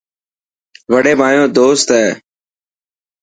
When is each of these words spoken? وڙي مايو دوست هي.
وڙي 0.91 1.13
مايو 1.19 1.43
دوست 1.57 1.87
هي. 1.97 2.07